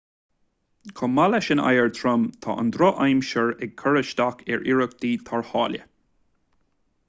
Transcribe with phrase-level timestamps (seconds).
[0.99, 5.87] chomh maith leis an oighear trom tá an drochaimsir ag cur isteach ar iarrachtaí tarrthála